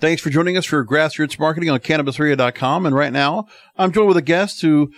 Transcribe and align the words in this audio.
Thanks 0.00 0.22
for 0.22 0.30
joining 0.30 0.56
us 0.56 0.64
for 0.64 0.82
Grassroots 0.82 1.38
Marketing 1.38 1.68
on 1.68 1.78
CannabisRadio.com. 1.78 2.86
And 2.86 2.94
right 2.96 3.12
now, 3.12 3.46
I'm 3.76 3.92
joined 3.92 4.08
with 4.08 4.16
a 4.16 4.22
guest 4.22 4.62
who 4.62 4.90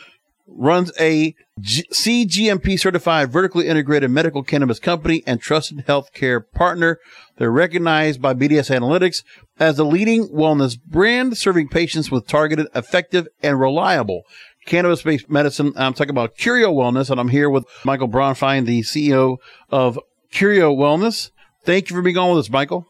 runs 0.46 0.92
a 1.00 1.34
G- 1.58 1.84
CGMP 1.92 2.78
certified 2.78 3.32
vertically 3.32 3.66
integrated 3.66 4.12
medical 4.12 4.44
cannabis 4.44 4.78
company 4.78 5.24
and 5.26 5.40
trusted 5.40 5.86
healthcare 5.86 6.44
partner. 6.54 7.00
They're 7.36 7.50
recognized 7.50 8.22
by 8.22 8.34
BDS 8.34 8.70
Analytics 8.70 9.24
as 9.58 9.76
a 9.80 9.84
leading 9.84 10.28
wellness 10.28 10.78
brand 10.80 11.36
serving 11.36 11.70
patients 11.70 12.12
with 12.12 12.28
targeted, 12.28 12.68
effective, 12.72 13.26
and 13.42 13.58
reliable 13.58 14.22
cannabis 14.66 15.02
based 15.02 15.28
medicine. 15.28 15.72
I'm 15.74 15.94
talking 15.94 16.10
about 16.10 16.36
Curio 16.36 16.72
Wellness, 16.72 17.10
and 17.10 17.18
I'm 17.18 17.30
here 17.30 17.50
with 17.50 17.64
Michael 17.84 18.08
Bronfein, 18.08 18.66
the 18.66 18.82
CEO 18.82 19.38
of 19.68 19.98
Curio 20.30 20.72
Wellness. 20.72 21.30
Thank 21.64 21.90
you 21.90 21.96
for 21.96 22.02
being 22.02 22.18
on 22.18 22.30
with 22.30 22.38
us, 22.38 22.50
Michael. 22.50 22.86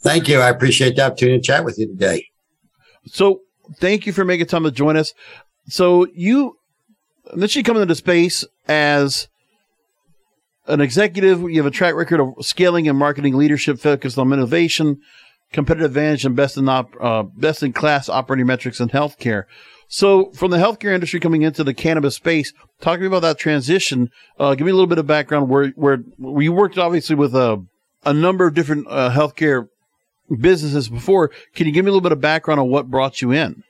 Thank 0.00 0.28
you. 0.28 0.40
I 0.40 0.48
appreciate 0.48 0.96
the 0.96 1.06
opportunity 1.06 1.38
to 1.38 1.44
chat 1.44 1.64
with 1.64 1.78
you 1.78 1.86
today. 1.88 2.26
So, 3.06 3.40
thank 3.78 4.06
you 4.06 4.12
for 4.12 4.24
making 4.24 4.46
time 4.46 4.64
to 4.64 4.70
join 4.70 4.96
us. 4.96 5.12
So, 5.68 6.06
you 6.14 6.56
initially 7.32 7.62
come 7.62 7.76
into 7.76 7.94
space 7.94 8.44
as 8.68 9.28
an 10.66 10.80
executive. 10.80 11.42
You 11.42 11.56
have 11.56 11.66
a 11.66 11.70
track 11.70 11.94
record 11.94 12.20
of 12.20 12.34
scaling 12.44 12.88
and 12.88 12.98
marketing 12.98 13.36
leadership 13.36 13.80
focused 13.80 14.18
on 14.18 14.32
innovation, 14.32 15.00
competitive 15.52 15.90
advantage, 15.90 16.24
and 16.24 16.36
best 16.36 16.56
in 16.56 16.68
op, 16.68 16.90
uh, 17.00 17.22
best 17.22 17.62
in 17.62 17.72
class 17.72 18.08
operating 18.08 18.46
metrics 18.46 18.80
in 18.80 18.88
healthcare. 18.90 19.44
So, 19.88 20.30
from 20.32 20.50
the 20.50 20.58
healthcare 20.58 20.94
industry 20.94 21.18
coming 21.18 21.42
into 21.42 21.64
the 21.64 21.74
cannabis 21.74 22.14
space, 22.14 22.52
talk 22.80 22.96
to 22.96 23.00
me 23.00 23.06
about 23.06 23.22
that 23.22 23.38
transition. 23.38 24.10
Uh, 24.38 24.54
give 24.54 24.66
me 24.66 24.70
a 24.70 24.74
little 24.74 24.86
bit 24.86 24.98
of 24.98 25.06
background 25.06 25.48
where 25.48 25.68
where, 25.70 25.98
where 26.18 26.42
you 26.42 26.52
worked 26.52 26.78
obviously 26.78 27.16
with 27.16 27.34
a 27.34 27.64
a 28.04 28.12
number 28.12 28.46
of 28.46 28.54
different 28.54 28.86
uh, 28.88 29.10
healthcare 29.10 29.68
businesses 30.40 30.88
before. 30.88 31.30
Can 31.54 31.66
you 31.66 31.72
give 31.72 31.84
me 31.84 31.90
a 31.90 31.92
little 31.92 32.02
bit 32.02 32.12
of 32.12 32.20
background 32.20 32.60
on 32.60 32.68
what 32.68 32.90
brought 32.90 33.22
you 33.22 33.32
in? 33.32 33.62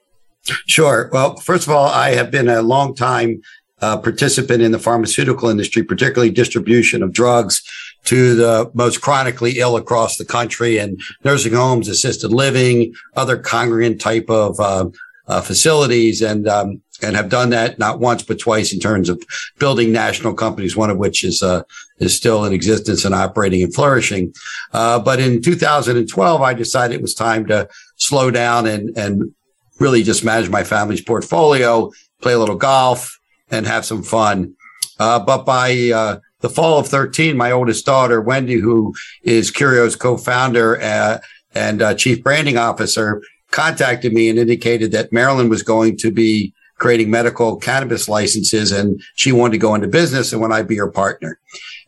Sure. 0.67 1.11
Well, 1.13 1.37
first 1.37 1.67
of 1.67 1.73
all, 1.73 1.87
I 1.87 2.11
have 2.11 2.31
been 2.31 2.49
a 2.49 2.63
long 2.63 2.95
time 2.95 3.43
uh, 3.81 3.97
participant 3.99 4.63
in 4.63 4.73
the 4.73 4.79
pharmaceutical 4.79 5.49
industry, 5.49 5.83
particularly 5.83 6.31
distribution 6.31 7.03
of 7.03 7.13
drugs 7.13 7.63
to 8.05 8.35
the 8.35 8.71
most 8.75 9.01
chronically 9.01 9.59
ill 9.59 9.77
across 9.77 10.17
the 10.17 10.25
country 10.25 10.79
and 10.79 11.01
nursing 11.25 11.53
homes, 11.53 11.89
assisted 11.89 12.33
living, 12.33 12.95
other 13.15 13.37
congregant 13.37 14.01
type 14.01 14.29
of 14.31 14.59
uh, 14.59 14.89
uh, 15.27 15.41
facilities. 15.41 16.23
And 16.23 16.49
um, 16.49 16.81
and 17.03 17.17
have 17.17 17.29
done 17.29 17.51
that 17.51 17.79
not 17.79 18.01
once 18.01 18.23
but 18.23 18.39
twice 18.39 18.73
in 18.73 18.81
terms 18.81 19.09
of 19.09 19.23
building 19.59 19.93
national 19.93 20.35
companies, 20.35 20.77
one 20.77 20.91
of 20.91 20.99
which 20.99 21.25
is 21.25 21.43
uh, 21.43 21.63
is 22.01 22.17
still 22.17 22.45
in 22.45 22.53
existence 22.53 23.05
and 23.05 23.15
operating 23.15 23.63
and 23.63 23.75
flourishing. 23.75 24.33
Uh, 24.73 24.99
but 24.99 25.21
in 25.21 25.43
2012, 25.43 26.41
I 26.41 26.55
decided 26.55 26.95
it 26.95 27.03
was 27.03 27.15
time 27.15 27.47
to 27.47 27.69
slow 27.97 28.31
down 28.31 28.67
and 28.67 28.97
and 28.97 29.35
really 29.79 30.03
just 30.03 30.25
manage 30.25 30.51
my 30.51 30.65
family's 30.65 31.01
portfolio, 31.01 31.91
play 32.21 32.33
a 32.33 32.39
little 32.39 32.57
golf, 32.57 33.19
and 33.51 33.67
have 33.67 33.85
some 33.85 34.03
fun. 34.03 34.55
Uh, 34.99 35.19
but 35.21 35.45
by 35.45 35.91
uh, 35.95 36.19
the 36.41 36.49
fall 36.49 36.79
of 36.79 36.89
13, 36.89 37.37
my 37.37 37.53
oldest 37.53 37.87
daughter, 37.87 38.21
Wendy, 38.21 38.55
who 38.55 38.95
is 39.23 39.51
Curio's 39.51 39.97
co-founder 39.97 40.81
uh, 40.81 41.19
and 41.55 41.83
uh, 41.83 41.95
chief 41.95 42.23
branding 42.23 42.57
officer, 42.57 43.23
contacted 43.51 44.13
me 44.13 44.29
and 44.29 44.39
indicated 44.39 44.93
that 44.93 45.13
Maryland 45.13 45.51
was 45.51 45.63
going 45.63 45.97
to 45.99 46.11
be 46.11 46.53
creating 46.79 47.11
medical 47.11 47.57
cannabis 47.57 48.09
licenses 48.09 48.71
and 48.71 49.03
she 49.17 49.33
wanted 49.33 49.53
to 49.53 49.59
go 49.59 49.75
into 49.75 49.89
business 49.89 50.33
and 50.33 50.41
when 50.41 50.53
I'd 50.53 50.69
be 50.69 50.77
her 50.77 50.91
partner. 50.91 51.39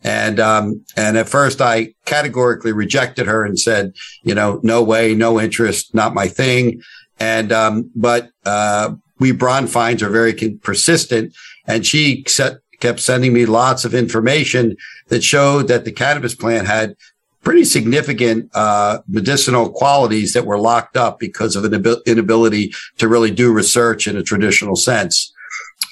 And, 0.03 0.39
um, 0.39 0.83
and 0.95 1.17
at 1.17 1.29
first 1.29 1.61
I 1.61 1.93
categorically 2.05 2.71
rejected 2.71 3.27
her 3.27 3.45
and 3.45 3.59
said, 3.59 3.93
you 4.23 4.33
know, 4.33 4.59
no 4.63 4.81
way, 4.83 5.13
no 5.13 5.39
interest, 5.39 5.93
not 5.93 6.13
my 6.13 6.27
thing. 6.27 6.81
And, 7.19 7.51
um, 7.51 7.91
but, 7.95 8.31
uh, 8.45 8.95
we 9.19 9.31
Bronfeins 9.31 10.01
are 10.01 10.09
very 10.09 10.33
persistent 10.63 11.33
and 11.67 11.85
she 11.85 12.23
set, 12.27 12.57
kept 12.79 12.99
sending 12.99 13.33
me 13.33 13.45
lots 13.45 13.85
of 13.85 13.93
information 13.93 14.75
that 15.09 15.23
showed 15.23 15.67
that 15.67 15.85
the 15.85 15.91
cannabis 15.91 16.33
plant 16.33 16.65
had 16.67 16.95
pretty 17.43 17.63
significant 17.63 18.49
uh, 18.53 18.99
medicinal 19.07 19.69
qualities 19.69 20.33
that 20.33 20.45
were 20.45 20.59
locked 20.59 20.97
up 20.97 21.19
because 21.19 21.55
of 21.55 21.63
an 21.63 21.85
inability 22.05 22.73
to 22.97 23.07
really 23.07 23.31
do 23.31 23.51
research 23.51 24.07
in 24.07 24.17
a 24.17 24.23
traditional 24.23 24.75
sense. 24.75 25.33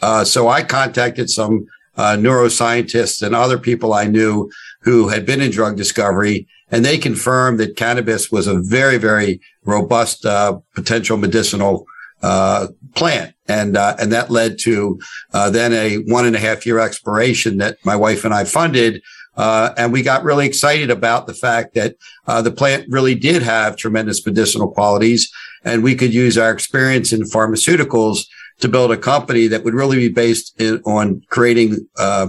Uh, 0.02 0.24
so 0.24 0.48
I 0.48 0.64
contacted 0.64 1.30
some 1.30 1.66
uh, 2.00 2.16
neuroscientists 2.18 3.22
and 3.22 3.36
other 3.36 3.58
people 3.58 3.94
I 3.94 4.06
knew 4.06 4.50
who 4.82 5.10
had 5.10 5.26
been 5.26 5.42
in 5.42 5.52
drug 5.52 5.76
discovery, 5.76 6.48
and 6.72 6.86
they 6.86 6.98
confirmed 6.98 7.60
that 7.60 7.76
cannabis 7.76 8.32
was 8.32 8.48
a 8.48 8.60
very, 8.60 8.98
very 8.98 9.42
robust 9.66 10.26
uh, 10.26 10.58
potential 10.74 11.18
medicinal 11.18 11.86
uh, 12.22 12.68
plant. 12.96 13.36
And, 13.48 13.76
uh, 13.76 13.96
and 14.00 14.12
that 14.14 14.30
led 14.30 14.60
to, 14.60 15.00
uh, 15.34 15.50
then 15.50 15.74
a 15.74 15.98
one 16.12 16.26
and 16.26 16.36
a 16.36 16.40
half 16.40 16.66
year 16.66 16.80
exploration 16.80 17.58
that 17.58 17.78
my 17.84 17.96
wife 17.96 18.24
and 18.24 18.34
I 18.34 18.46
funded 18.46 19.02
uh, 19.40 19.74
and 19.78 19.94
we 19.94 20.02
got 20.02 20.26
really 20.26 20.46
excited 20.46 20.92
about 20.92 21.26
the 21.26 21.34
fact 21.34 21.74
that 21.74 21.96
uh, 22.28 22.42
the 22.42 22.52
plant 22.52 22.86
really 22.90 23.16
did 23.16 23.42
have 23.42 23.78
tremendous 23.78 24.26
medicinal 24.26 24.70
qualities, 24.70 25.32
and 25.64 25.82
we 25.82 25.96
could 25.96 26.14
use 26.14 26.38
our 26.38 26.52
experience 26.52 27.14
in 27.14 27.22
pharmaceuticals 27.22 28.26
to 28.60 28.68
build 28.68 28.92
a 28.92 28.98
company 28.98 29.48
that 29.48 29.64
would 29.64 29.74
really 29.74 29.98
be 29.98 30.10
based 30.10 30.60
in, 30.60 30.82
on 30.86 31.22
creating 31.30 31.88
uh, 31.98 32.28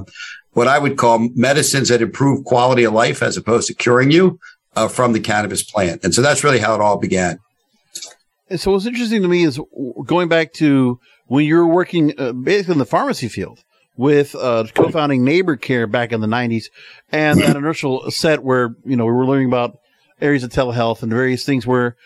what 0.53 0.69
I 0.69 0.79
would 0.79 0.97
call 0.97 1.29
medicines 1.35 1.89
that 1.89 2.03
improve 2.03 2.45
quality 2.45 2.85
of 2.85 2.93
life 2.93 3.23
as 3.23 3.37
opposed 3.37 3.69
to 3.69 3.75
curing 3.75 4.11
you 4.11 4.39
uh, 4.77 4.89
from 4.89 5.13
the 5.13 5.21
cannabis 5.21 5.63
plant. 5.63 6.05
And 6.05 6.15
so 6.15 6.23
that's 6.23 6.45
really 6.45 6.59
how 6.59 6.75
it 6.75 6.81
all 6.81 6.97
began. 6.97 7.39
And 8.49 8.61
so 8.61 8.73
what's 8.73 8.87
interesting 8.87 9.23
to 9.23 9.29
me 9.29 9.45
is 9.45 9.61
going 10.07 10.29
back 10.29 10.53
to 10.55 10.99
when 11.27 11.45
you 11.45 11.57
were 11.57 11.67
working 11.67 12.13
uh, 12.19 12.33
basically 12.33 12.73
in 12.73 12.79
the 12.79 12.87
pharmacy 12.87 13.29
field 13.29 13.63
with 13.97 14.35
uh, 14.35 14.65
co-founding 14.75 15.23
NeighborCare 15.25 15.89
back 15.91 16.11
in 16.11 16.21
the 16.21 16.27
90s 16.27 16.65
and 17.13 17.41
that 17.41 17.55
initial 17.57 18.11
set 18.11 18.43
where, 18.43 18.75
you 18.85 18.97
know, 18.97 19.05
we 19.05 19.13
were 19.13 19.27
learning 19.27 19.47
about 19.47 19.79
areas 20.21 20.43
of 20.43 20.51
telehealth 20.51 21.03
and 21.03 21.13
various 21.13 21.45
things 21.45 21.67
where 21.67 21.97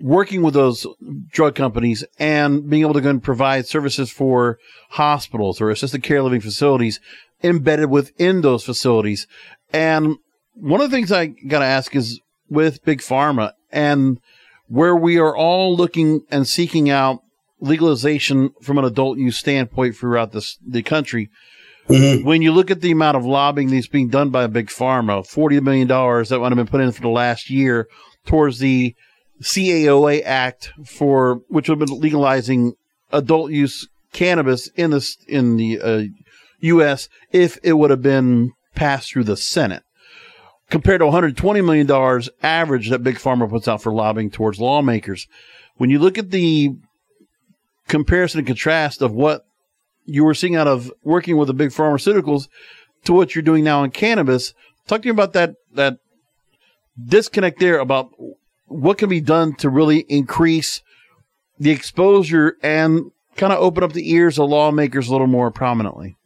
working 0.00 0.42
with 0.42 0.54
those 0.54 0.86
drug 1.30 1.54
companies 1.54 2.04
and 2.18 2.68
being 2.68 2.82
able 2.82 2.94
to 2.94 3.00
go 3.00 3.10
and 3.10 3.22
provide 3.22 3.66
services 3.66 4.10
for 4.10 4.58
hospitals 4.90 5.60
or 5.60 5.70
assisted 5.70 6.02
care 6.02 6.22
living 6.22 6.40
facilities 6.40 7.00
embedded 7.42 7.90
within 7.90 8.42
those 8.42 8.64
facilities. 8.64 9.26
And 9.72 10.16
one 10.54 10.80
of 10.80 10.90
the 10.90 10.96
things 10.96 11.10
I 11.10 11.26
got 11.26 11.60
to 11.60 11.64
ask 11.64 11.94
is 11.96 12.20
with 12.48 12.84
Big 12.84 13.00
Pharma 13.00 13.52
and 13.72 14.18
where 14.68 14.94
we 14.94 15.18
are 15.18 15.34
all 15.34 15.74
looking 15.74 16.22
and 16.30 16.46
seeking 16.46 16.90
out 16.90 17.22
legalization 17.60 18.50
from 18.62 18.78
an 18.78 18.84
adult 18.84 19.18
use 19.18 19.38
standpoint 19.38 19.96
throughout 19.96 20.32
this, 20.32 20.58
the 20.66 20.82
country. 20.82 21.30
Mm-hmm. 21.88 22.26
When 22.26 22.42
you 22.42 22.52
look 22.52 22.70
at 22.70 22.80
the 22.80 22.90
amount 22.90 23.16
of 23.16 23.24
lobbying 23.24 23.70
that's 23.70 23.86
being 23.86 24.08
done 24.08 24.30
by 24.30 24.46
Big 24.46 24.68
Pharma, 24.68 25.26
$40 25.26 25.62
million 25.62 25.88
that 25.88 26.40
would 26.40 26.52
have 26.52 26.56
been 26.56 26.66
put 26.66 26.80
in 26.80 26.92
for 26.92 27.02
the 27.02 27.08
last 27.08 27.50
year 27.50 27.88
towards 28.26 28.58
the 28.58 28.94
CAOA 29.42 30.22
Act 30.24 30.72
for 30.84 31.40
which 31.48 31.68
would 31.68 31.80
have 31.80 31.88
been 31.88 32.00
legalizing 32.00 32.74
adult 33.12 33.50
use 33.50 33.88
cannabis 34.12 34.68
in 34.76 34.90
the 34.90 35.16
in 35.28 35.56
the 35.56 35.80
uh, 35.80 36.02
U.S. 36.60 37.08
if 37.32 37.58
it 37.62 37.74
would 37.74 37.90
have 37.90 38.02
been 38.02 38.52
passed 38.74 39.12
through 39.12 39.24
the 39.24 39.36
Senate. 39.36 39.82
compared 40.68 41.00
to 41.00 41.06
$120 41.06 41.64
million 41.64 42.22
average 42.42 42.90
that 42.90 43.02
Big 43.02 43.16
Pharma 43.16 43.48
puts 43.48 43.66
out 43.66 43.82
for 43.82 43.92
lobbying 43.92 44.30
towards 44.30 44.60
lawmakers. 44.60 45.26
When 45.76 45.90
you 45.90 45.98
look 45.98 46.18
at 46.18 46.30
the 46.30 46.70
comparison 47.88 48.38
and 48.38 48.46
contrast 48.46 49.02
of 49.02 49.12
what 49.12 49.42
you 50.04 50.24
were 50.24 50.34
seeing 50.34 50.56
out 50.56 50.68
of 50.68 50.92
working 51.02 51.36
with 51.36 51.48
the 51.48 51.54
big 51.54 51.70
pharmaceuticals 51.70 52.48
to 53.04 53.12
what 53.12 53.34
you're 53.34 53.42
doing 53.42 53.64
now 53.64 53.82
in 53.82 53.90
cannabis, 53.90 54.54
talk 54.86 55.02
to 55.02 55.08
me 55.08 55.10
about 55.10 55.32
that, 55.32 55.54
that 55.74 55.96
disconnect 57.02 57.58
there 57.58 57.78
about 57.78 58.10
what 58.70 58.98
can 58.98 59.08
be 59.08 59.20
done 59.20 59.54
to 59.56 59.68
really 59.68 60.00
increase 60.08 60.82
the 61.58 61.70
exposure 61.70 62.56
and 62.62 63.10
kind 63.36 63.52
of 63.52 63.58
open 63.58 63.82
up 63.82 63.92
the 63.92 64.10
ears 64.12 64.38
of 64.38 64.48
lawmakers 64.48 65.08
a 65.08 65.12
little 65.12 65.26
more 65.26 65.50
prominently? 65.50 66.16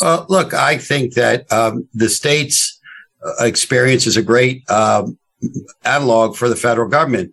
Uh, 0.00 0.24
look, 0.28 0.52
I 0.52 0.76
think 0.76 1.14
that 1.14 1.50
um, 1.52 1.88
the 1.94 2.08
state's 2.08 2.78
uh, 3.24 3.44
experience 3.44 4.06
is 4.06 4.16
a 4.16 4.22
great 4.22 4.68
um, 4.70 5.18
analog 5.84 6.36
for 6.36 6.48
the 6.48 6.56
federal 6.56 6.88
government. 6.88 7.32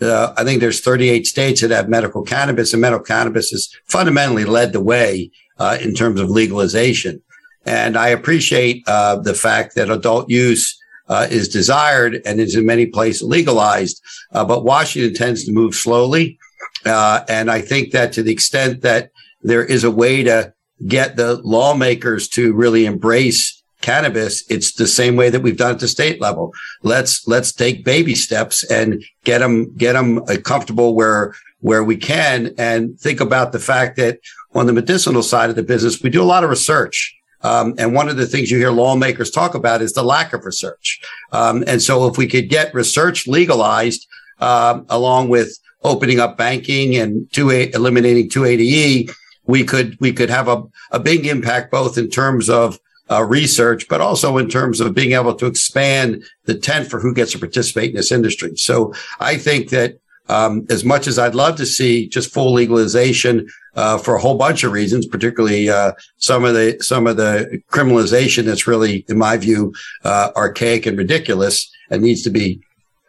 Uh, 0.00 0.34
I 0.36 0.44
think 0.44 0.60
there's 0.60 0.80
38 0.80 1.26
states 1.26 1.62
that 1.62 1.70
have 1.70 1.88
medical 1.88 2.22
cannabis, 2.22 2.72
and 2.72 2.82
medical 2.82 3.04
cannabis 3.04 3.50
has 3.50 3.70
fundamentally 3.86 4.44
led 4.44 4.72
the 4.72 4.80
way 4.80 5.30
uh, 5.58 5.78
in 5.80 5.94
terms 5.94 6.20
of 6.20 6.28
legalization. 6.28 7.22
And 7.64 7.96
I 7.96 8.08
appreciate 8.08 8.84
uh, 8.86 9.16
the 9.16 9.34
fact 9.34 9.74
that 9.74 9.90
adult 9.90 10.28
use 10.28 10.78
uh, 11.08 11.26
is 11.30 11.48
desired 11.48 12.20
and 12.24 12.40
is 12.40 12.56
in 12.56 12.66
many 12.66 12.86
places 12.86 13.22
legalized. 13.22 14.02
Uh, 14.32 14.44
but 14.44 14.64
Washington 14.64 15.14
tends 15.14 15.44
to 15.44 15.52
move 15.52 15.74
slowly. 15.74 16.38
Uh, 16.84 17.24
and 17.28 17.50
I 17.50 17.60
think 17.60 17.92
that 17.92 18.12
to 18.14 18.22
the 18.22 18.32
extent 18.32 18.82
that 18.82 19.10
there 19.42 19.64
is 19.64 19.84
a 19.84 19.90
way 19.90 20.22
to 20.24 20.52
get 20.86 21.16
the 21.16 21.36
lawmakers 21.42 22.28
to 22.28 22.52
really 22.52 22.86
embrace 22.86 23.62
cannabis, 23.80 24.44
it's 24.50 24.72
the 24.72 24.86
same 24.86 25.16
way 25.16 25.30
that 25.30 25.42
we've 25.42 25.56
done 25.56 25.72
at 25.72 25.80
the 25.80 25.88
state 25.88 26.20
level. 26.20 26.52
Let's 26.82 27.26
let's 27.26 27.52
take 27.52 27.84
baby 27.84 28.14
steps 28.14 28.64
and 28.70 29.02
get 29.24 29.38
them 29.38 29.74
get 29.76 29.92
them 29.92 30.22
uh, 30.28 30.36
comfortable 30.42 30.94
where 30.94 31.34
where 31.60 31.82
we 31.82 31.96
can, 31.96 32.54
and 32.58 32.98
think 33.00 33.20
about 33.20 33.52
the 33.52 33.58
fact 33.58 33.96
that 33.96 34.18
on 34.54 34.66
the 34.66 34.72
medicinal 34.72 35.22
side 35.22 35.50
of 35.50 35.56
the 35.56 35.62
business, 35.62 36.02
we 36.02 36.10
do 36.10 36.22
a 36.22 36.24
lot 36.24 36.44
of 36.44 36.50
research. 36.50 37.16
Um, 37.46 37.74
and 37.78 37.94
one 37.94 38.08
of 38.08 38.16
the 38.16 38.26
things 38.26 38.50
you 38.50 38.58
hear 38.58 38.72
lawmakers 38.72 39.30
talk 39.30 39.54
about 39.54 39.80
is 39.80 39.92
the 39.92 40.02
lack 40.02 40.32
of 40.32 40.44
research. 40.44 41.00
Um, 41.30 41.62
and 41.68 41.80
so 41.80 42.08
if 42.08 42.18
we 42.18 42.26
could 42.26 42.48
get 42.48 42.74
research 42.74 43.28
legalized, 43.28 44.08
um, 44.40 44.84
along 44.88 45.28
with 45.28 45.56
opening 45.84 46.18
up 46.18 46.36
banking 46.36 46.96
and 46.96 47.30
two, 47.32 47.50
eliminating 47.50 48.28
280E, 48.28 49.12
we 49.46 49.62
could, 49.62 49.96
we 50.00 50.12
could 50.12 50.28
have 50.28 50.48
a, 50.48 50.64
a 50.90 50.98
big 50.98 51.24
impact 51.24 51.70
both 51.70 51.96
in 51.96 52.10
terms 52.10 52.50
of 52.50 52.80
uh, 53.08 53.22
research, 53.22 53.86
but 53.88 54.00
also 54.00 54.38
in 54.38 54.48
terms 54.48 54.80
of 54.80 54.92
being 54.92 55.12
able 55.12 55.34
to 55.34 55.46
expand 55.46 56.24
the 56.46 56.54
tent 56.54 56.90
for 56.90 56.98
who 56.98 57.14
gets 57.14 57.30
to 57.30 57.38
participate 57.38 57.90
in 57.90 57.96
this 57.96 58.10
industry. 58.10 58.56
So 58.56 58.92
I 59.20 59.36
think 59.36 59.70
that 59.70 60.00
um, 60.28 60.66
as 60.70 60.84
much 60.84 61.06
as 61.06 61.18
I'd 61.18 61.34
love 61.34 61.56
to 61.56 61.66
see 61.66 62.08
just 62.08 62.32
full 62.32 62.52
legalization 62.52 63.46
uh, 63.74 63.98
for 63.98 64.14
a 64.16 64.20
whole 64.20 64.36
bunch 64.36 64.64
of 64.64 64.72
reasons, 64.72 65.06
particularly 65.06 65.68
uh, 65.68 65.92
some 66.16 66.44
of 66.44 66.54
the 66.54 66.78
some 66.80 67.06
of 67.06 67.16
the 67.16 67.62
criminalization 67.70 68.44
that's 68.44 68.66
really, 68.66 69.04
in 69.08 69.18
my 69.18 69.36
view, 69.36 69.74
uh, 70.04 70.30
archaic 70.36 70.86
and 70.86 70.98
ridiculous 70.98 71.70
and 71.90 72.02
needs 72.02 72.22
to 72.22 72.30
be 72.30 72.60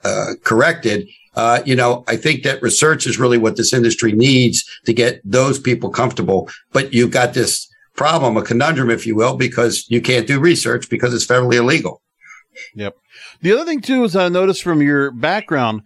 uh, 0.04 0.34
corrected. 0.44 1.08
Uh, 1.36 1.62
you 1.66 1.76
know, 1.76 2.04
I 2.08 2.18
think 2.18 2.44
that 2.44 2.62
research 2.62 3.06
is 3.06 3.20
really 3.20 3.38
what 3.38 3.58
this 3.58 3.72
industry 3.72 4.12
needs 4.12 4.64
to 4.86 4.94
get 4.94 5.22
those 5.24 5.60
people 5.60 5.90
comfortable. 5.90 6.50
But 6.72 6.94
you've 6.94 7.12
got 7.12 7.34
this 7.34 7.68
problem, 7.96 8.38
a 8.38 8.42
conundrum, 8.42 8.90
if 8.90 9.06
you 9.06 9.16
will, 9.16 9.38
because 9.38 9.86
you 9.90 10.02
can't 10.02 10.28
do 10.28 10.40
research 10.40 10.90
because 10.90 11.14
it's 11.14 11.26
federally 11.26 11.56
illegal. 11.56 12.02
Yep. 12.76 12.96
The 13.42 13.54
other 13.54 13.66
thing 13.66 13.82
too 13.82 14.04
is 14.04 14.16
I 14.16 14.30
noticed 14.30 14.64
from 14.64 14.82
your 14.82 15.12
background 15.12 15.82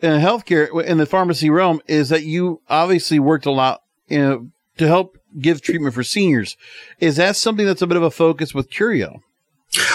in 0.00 0.20
healthcare 0.20 0.82
in 0.84 0.98
the 0.98 1.06
pharmacy 1.06 1.50
realm 1.50 1.80
is 1.86 2.08
that 2.10 2.24
you 2.24 2.60
obviously 2.68 3.18
worked 3.18 3.46
a 3.46 3.50
lot 3.50 3.82
in, 4.08 4.52
to 4.78 4.86
help 4.86 5.18
give 5.38 5.60
treatment 5.60 5.94
for 5.94 6.02
seniors. 6.02 6.56
Is 7.00 7.16
that 7.16 7.36
something 7.36 7.66
that's 7.66 7.82
a 7.82 7.86
bit 7.86 7.96
of 7.96 8.02
a 8.02 8.10
focus 8.10 8.54
with 8.54 8.70
Curio? 8.70 9.22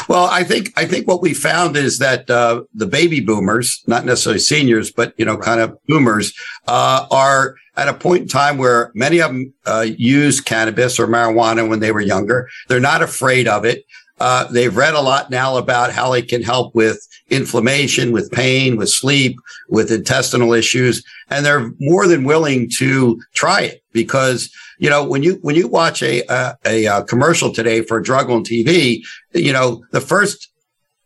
Well, 0.08 0.26
I 0.26 0.44
think 0.44 0.74
I 0.78 0.86
think 0.86 1.08
what 1.08 1.22
we 1.22 1.34
found 1.34 1.76
is 1.76 2.00
that 2.00 2.30
uh, 2.30 2.64
the 2.74 2.86
baby 2.86 3.20
boomers, 3.20 3.82
not 3.88 4.06
necessarily 4.06 4.40
seniors, 4.40 4.92
but 4.92 5.14
you 5.18 5.26
know, 5.26 5.38
kind 5.38 5.62
of 5.62 5.78
boomers, 5.88 6.34
uh, 6.68 7.08
are 7.10 7.56
at 7.78 7.88
a 7.88 7.94
point 7.94 8.24
in 8.24 8.28
time 8.28 8.58
where 8.58 8.92
many 8.94 9.20
of 9.20 9.32
them 9.32 9.54
uh, 9.66 9.86
used 9.98 10.46
cannabis 10.46 11.00
or 11.00 11.08
marijuana 11.08 11.68
when 11.68 11.80
they 11.80 11.92
were 11.92 12.02
younger. 12.02 12.50
They're 12.68 12.80
not 12.80 13.02
afraid 13.02 13.48
of 13.48 13.66
it. 13.66 13.86
Uh, 14.22 14.44
they've 14.52 14.78
read 14.78 14.94
a 14.94 15.02
lot 15.02 15.32
now 15.32 15.58
about 15.58 15.92
how 15.92 16.14
it 16.14 16.28
can 16.28 16.44
help 16.44 16.76
with 16.76 17.08
inflammation, 17.32 18.12
with 18.12 18.32
pain, 18.32 18.78
with 18.78 18.88
sleep, 18.88 19.36
with 19.68 19.92
intestinal 19.92 20.54
issues, 20.54 21.04
and 21.32 21.44
they're 21.44 21.72
more 21.80 22.06
than 22.06 22.24
willing 22.24 22.70
to 22.78 23.20
try 23.34 23.62
it 23.62 23.84
because 23.94 24.54
you 24.78 24.92
know 24.92 25.04
when 25.04 25.24
you 25.24 25.40
when 25.42 25.56
you 25.56 25.68
watch 25.68 26.04
a 26.04 26.22
a, 26.32 26.56
a 26.68 26.88
uh, 26.88 27.02
commercial 27.02 27.52
today 27.52 27.82
for 27.82 27.98
a 27.98 28.04
drug 28.04 28.30
on 28.30 28.44
TV, 28.44 29.02
you 29.34 29.52
know 29.52 29.84
the 29.92 30.02
first 30.02 30.50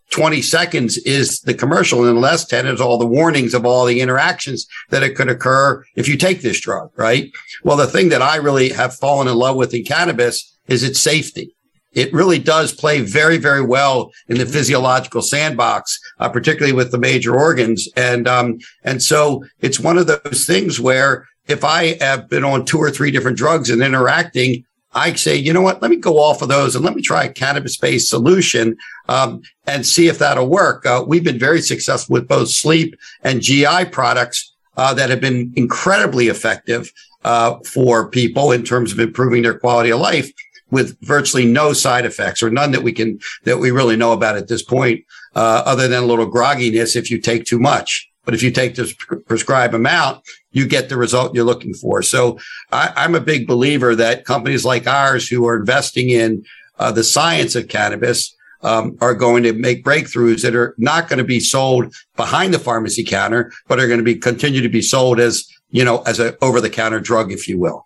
20 0.10 0.42
seconds 0.42 0.98
is 0.98 1.40
the 1.42 1.54
commercial 1.54 2.06
and 2.06 2.18
the 2.18 2.22
last 2.22 2.50
10 2.50 2.68
is 2.68 2.82
all 2.82 2.98
the 2.98 3.06
warnings 3.06 3.54
of 3.54 3.66
all 3.66 3.86
the 3.86 4.02
interactions 4.02 4.68
that 4.90 5.04
it 5.04 5.16
could 5.16 5.30
occur 5.30 5.84
if 5.96 6.08
you 6.10 6.18
take 6.18 6.42
this 6.42 6.60
drug, 6.60 6.92
right? 6.96 7.32
Well, 7.64 7.76
the 7.76 7.88
thing 7.88 8.10
that 8.10 8.22
I 8.22 8.36
really 8.36 8.70
have 8.70 8.96
fallen 8.96 9.28
in 9.28 9.36
love 9.36 9.56
with 9.56 9.74
in 9.74 9.84
cannabis 9.84 10.54
is 10.68 10.84
its 10.84 11.00
safety 11.00 11.55
it 11.96 12.14
really 12.14 12.38
does 12.38 12.74
play 12.74 13.02
very, 13.02 13.38
very 13.38 13.64
well 13.64 14.12
in 14.28 14.38
the 14.38 14.46
physiological 14.46 15.22
sandbox, 15.22 16.00
uh, 16.20 16.30
particularly 16.30 16.74
with 16.74 16.92
the 16.92 16.98
major 16.98 17.36
organs. 17.36 17.88
And, 17.96 18.28
um, 18.28 18.60
and 18.84 19.02
so 19.02 19.44
it's 19.62 19.80
one 19.80 19.98
of 19.98 20.08
those 20.08 20.46
things 20.46 20.80
where 20.80 21.28
if 21.48 21.64
I 21.64 21.98
have 22.04 22.30
been 22.30 22.44
on 22.44 22.66
two 22.66 22.80
or 22.80 22.92
three 22.92 23.12
different 23.12 23.38
drugs 23.38 23.70
and 23.70 23.82
interacting, 23.82 24.66
I 24.94 25.14
say, 25.14 25.36
you 25.36 25.54
know 25.54 25.62
what? 25.62 25.82
Let 25.82 25.92
me 25.92 25.98
go 25.98 26.20
off 26.20 26.42
of 26.42 26.50
those 26.50 26.76
and 26.76 26.84
let 26.84 26.96
me 26.96 27.02
try 27.02 27.24
a 27.26 27.32
cannabis-based 27.32 28.10
solution 28.10 28.78
um, 29.08 29.42
and 29.68 29.86
see 29.86 30.08
if 30.08 30.20
that'll 30.20 30.50
work. 30.50 30.86
Uh, 30.86 31.04
we've 31.06 31.24
been 31.24 31.40
very 31.40 31.62
successful 31.62 32.14
with 32.14 32.28
both 32.28 32.50
sleep 32.50 32.96
and 33.22 33.42
GI 33.42 33.86
products 33.92 34.54
uh, 34.78 34.94
that 34.94 35.10
have 35.10 35.22
been 35.22 35.54
incredibly 35.56 36.28
effective 36.28 36.92
uh, 37.24 37.58
for 37.66 38.10
people 38.10 38.52
in 38.52 38.64
terms 38.64 38.92
of 38.92 39.00
improving 39.00 39.44
their 39.44 39.58
quality 39.58 39.92
of 39.92 40.00
life 40.00 40.32
with 40.76 41.00
virtually 41.02 41.46
no 41.46 41.72
side 41.74 42.06
effects 42.06 42.44
or 42.44 42.50
none 42.50 42.72
that 42.72 42.84
we 42.84 42.92
can 42.92 43.18
that 43.46 43.58
we 43.58 43.72
really 43.72 43.96
know 43.96 44.12
about 44.12 44.36
at 44.36 44.50
this 44.50 44.62
point, 44.62 45.04
uh, 45.36 45.64
other 45.66 45.88
than 45.88 46.04
a 46.04 46.06
little 46.06 46.30
grogginess 46.30 46.96
if 46.96 47.10
you 47.10 47.20
take 47.20 47.46
too 47.46 47.60
much. 47.60 48.08
But 48.26 48.34
if 48.34 48.44
you 48.44 48.52
take 48.52 48.76
this 48.76 48.94
prescribed 49.28 49.74
amount, 49.74 50.22
you 50.52 50.68
get 50.68 50.90
the 50.90 50.98
result 50.98 51.34
you're 51.34 51.46
looking 51.46 51.74
for. 51.74 52.02
So 52.02 52.38
I, 52.72 53.06
am 53.06 53.16
a 53.16 53.22
big 53.22 53.48
believer 53.48 53.96
that 53.96 54.26
companies 54.26 54.66
like 54.66 54.88
ours 54.88 55.28
who 55.28 55.48
are 55.48 55.56
investing 55.56 56.10
in 56.10 56.44
uh, 56.78 56.92
the 56.92 57.04
science 57.04 57.56
of 57.56 57.70
cannabis 57.70 58.36
um, 58.62 58.98
are 59.00 59.14
going 59.14 59.44
to 59.44 59.54
make 59.54 59.86
breakthroughs 59.86 60.42
that 60.42 60.56
are 60.56 60.76
not 60.78 61.08
going 61.08 61.20
to 61.20 61.24
be 61.24 61.40
sold 61.40 61.94
behind 62.18 62.54
the 62.54 62.60
pharmacy 62.60 63.04
counter, 63.04 63.52
but 63.68 63.80
are 63.80 63.88
going 63.88 64.00
to 64.00 64.04
be 64.04 64.16
continue 64.16 64.62
to 64.62 64.70
be 64.70 64.82
sold 64.82 65.20
as 65.20 65.48
you 65.70 65.86
know 65.86 66.02
as 66.02 66.20
a 66.20 66.36
over 66.44 66.60
the 66.60 66.70
counter 66.70 67.00
drug, 67.00 67.32
if 67.32 67.48
you 67.48 67.60
will. 67.60 67.86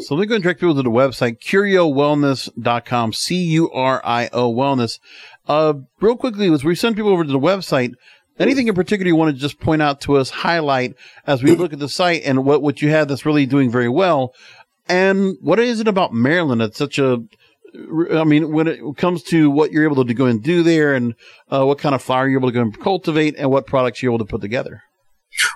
So 0.00 0.14
let 0.14 0.22
me 0.22 0.26
go 0.26 0.34
and 0.34 0.42
direct 0.42 0.60
people 0.60 0.74
to 0.74 0.82
the 0.82 0.90
website, 0.90 1.38
curiowellness.com, 1.38 3.12
C-U-R-I-O 3.12 4.54
wellness. 4.54 4.98
Uh, 5.46 5.74
real 6.00 6.16
quickly, 6.16 6.52
as 6.52 6.64
we 6.64 6.74
send 6.74 6.96
people 6.96 7.10
over 7.10 7.24
to 7.24 7.32
the 7.32 7.38
website, 7.38 7.94
anything 8.38 8.68
in 8.68 8.74
particular 8.74 9.08
you 9.08 9.16
want 9.16 9.34
to 9.34 9.40
just 9.40 9.60
point 9.60 9.82
out 9.82 10.00
to 10.02 10.16
us, 10.16 10.30
highlight 10.30 10.94
as 11.26 11.42
we 11.42 11.54
look 11.54 11.72
at 11.72 11.78
the 11.78 11.88
site 11.88 12.22
and 12.24 12.44
what, 12.44 12.62
what 12.62 12.82
you 12.82 12.90
have 12.90 13.08
that's 13.08 13.26
really 13.26 13.46
doing 13.46 13.70
very 13.70 13.88
well? 13.88 14.34
And 14.88 15.36
what 15.40 15.58
is 15.58 15.80
it 15.80 15.88
about 15.88 16.12
Maryland 16.12 16.60
that's 16.60 16.78
such 16.78 16.98
a, 16.98 17.22
I 18.12 18.24
mean, 18.24 18.52
when 18.52 18.66
it 18.66 18.80
comes 18.96 19.22
to 19.24 19.50
what 19.50 19.72
you're 19.72 19.84
able 19.84 20.04
to 20.04 20.14
go 20.14 20.26
and 20.26 20.42
do 20.42 20.62
there 20.62 20.94
and 20.94 21.14
uh, 21.50 21.64
what 21.64 21.78
kind 21.78 21.94
of 21.94 22.02
flower 22.02 22.28
you're 22.28 22.40
able 22.40 22.50
to 22.50 22.54
go 22.54 22.60
and 22.62 22.78
cultivate 22.80 23.36
and 23.38 23.50
what 23.50 23.66
products 23.66 24.02
you're 24.02 24.12
able 24.12 24.24
to 24.24 24.30
put 24.30 24.40
together? 24.40 24.82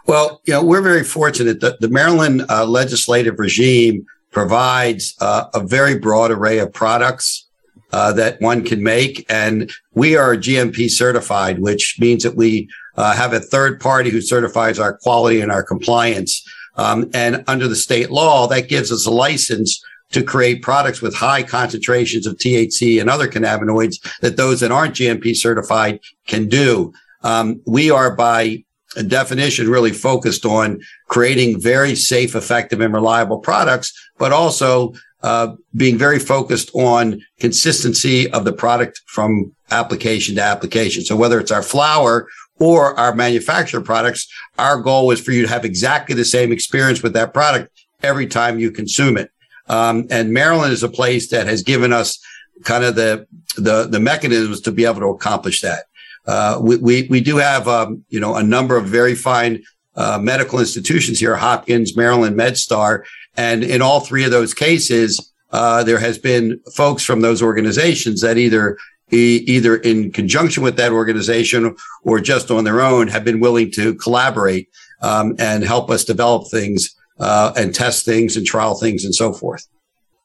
Well, 0.06 0.40
you 0.46 0.54
know, 0.54 0.64
we're 0.64 0.82
very 0.82 1.04
fortunate 1.04 1.60
that 1.60 1.80
the 1.80 1.88
Maryland 1.88 2.46
uh, 2.48 2.64
legislative 2.64 3.38
regime 3.38 4.06
provides 4.36 5.14
uh, 5.22 5.48
a 5.54 5.60
very 5.60 5.98
broad 5.98 6.30
array 6.30 6.58
of 6.58 6.70
products 6.70 7.48
uh, 7.92 8.12
that 8.12 8.38
one 8.42 8.62
can 8.62 8.82
make. 8.82 9.24
And 9.30 9.70
we 9.94 10.14
are 10.14 10.36
GMP 10.36 10.90
certified, 10.90 11.58
which 11.58 11.96
means 11.98 12.22
that 12.22 12.36
we 12.36 12.68
uh, 12.98 13.16
have 13.16 13.32
a 13.32 13.40
third 13.40 13.80
party 13.80 14.10
who 14.10 14.20
certifies 14.20 14.78
our 14.78 14.98
quality 14.98 15.40
and 15.40 15.50
our 15.50 15.62
compliance. 15.62 16.46
Um, 16.76 17.08
and 17.14 17.44
under 17.46 17.66
the 17.66 17.74
state 17.74 18.10
law, 18.10 18.46
that 18.48 18.68
gives 18.68 18.92
us 18.92 19.06
a 19.06 19.10
license 19.10 19.82
to 20.10 20.22
create 20.22 20.60
products 20.60 21.00
with 21.00 21.14
high 21.14 21.42
concentrations 21.42 22.26
of 22.26 22.36
THC 22.36 23.00
and 23.00 23.08
other 23.08 23.28
cannabinoids 23.28 23.96
that 24.20 24.36
those 24.36 24.60
that 24.60 24.70
aren't 24.70 24.96
GMP 24.96 25.34
certified 25.34 25.98
can 26.26 26.46
do. 26.46 26.92
Um, 27.22 27.62
we 27.64 27.90
are 27.90 28.14
by 28.14 28.65
definition 29.06 29.68
really 29.68 29.92
focused 29.92 30.44
on 30.44 30.80
creating 31.08 31.60
very 31.60 31.94
safe, 31.94 32.34
effective, 32.34 32.80
and 32.80 32.94
reliable 32.94 33.38
products, 33.38 33.92
but 34.18 34.32
also 34.32 34.94
uh, 35.22 35.54
being 35.74 35.98
very 35.98 36.18
focused 36.18 36.70
on 36.74 37.20
consistency 37.40 38.30
of 38.32 38.44
the 38.44 38.52
product 38.52 39.02
from 39.06 39.52
application 39.70 40.34
to 40.36 40.42
application. 40.42 41.02
So 41.02 41.16
whether 41.16 41.40
it's 41.40 41.50
our 41.50 41.62
flower 41.62 42.28
or 42.58 42.98
our 42.98 43.14
manufactured 43.14 43.82
products, 43.82 44.28
our 44.58 44.80
goal 44.80 45.10
is 45.10 45.20
for 45.20 45.32
you 45.32 45.42
to 45.42 45.48
have 45.48 45.64
exactly 45.64 46.14
the 46.14 46.24
same 46.24 46.52
experience 46.52 47.02
with 47.02 47.12
that 47.14 47.34
product 47.34 47.70
every 48.02 48.26
time 48.26 48.58
you 48.58 48.70
consume 48.70 49.16
it. 49.16 49.30
Um, 49.68 50.06
and 50.10 50.32
Maryland 50.32 50.72
is 50.72 50.84
a 50.84 50.88
place 50.88 51.28
that 51.30 51.46
has 51.46 51.62
given 51.62 51.92
us 51.92 52.18
kind 52.62 52.84
of 52.84 52.94
the, 52.94 53.26
the, 53.56 53.88
the 53.88 54.00
mechanisms 54.00 54.60
to 54.62 54.72
be 54.72 54.84
able 54.84 55.00
to 55.00 55.08
accomplish 55.08 55.60
that. 55.62 55.85
Uh, 56.26 56.58
we, 56.60 56.76
we, 56.76 57.06
we, 57.08 57.20
do 57.20 57.36
have, 57.36 57.68
um, 57.68 58.04
you 58.08 58.18
know, 58.18 58.34
a 58.34 58.42
number 58.42 58.76
of 58.76 58.86
very 58.86 59.14
fine, 59.14 59.62
uh, 59.94 60.18
medical 60.20 60.58
institutions 60.58 61.18
here, 61.18 61.36
Hopkins, 61.36 61.96
Maryland, 61.96 62.36
MedStar. 62.36 63.04
And 63.36 63.62
in 63.62 63.80
all 63.80 64.00
three 64.00 64.24
of 64.24 64.30
those 64.30 64.52
cases, 64.52 65.32
uh, 65.52 65.84
there 65.84 65.98
has 65.98 66.18
been 66.18 66.60
folks 66.74 67.02
from 67.04 67.20
those 67.20 67.42
organizations 67.42 68.20
that 68.22 68.38
either 68.38 68.76
either 69.10 69.76
in 69.76 70.10
conjunction 70.10 70.64
with 70.64 70.76
that 70.76 70.90
organization 70.90 71.76
or 72.02 72.18
just 72.18 72.50
on 72.50 72.64
their 72.64 72.80
own 72.80 73.06
have 73.06 73.24
been 73.24 73.38
willing 73.38 73.70
to 73.70 73.94
collaborate 73.94 74.68
um, 75.00 75.36
and 75.38 75.62
help 75.62 75.90
us 75.90 76.04
develop 76.04 76.50
things 76.50 76.94
uh, 77.20 77.52
and 77.56 77.72
test 77.74 78.04
things 78.04 78.36
and 78.36 78.44
trial 78.44 78.74
things 78.74 79.04
and 79.04 79.14
so 79.14 79.32
forth. 79.32 79.66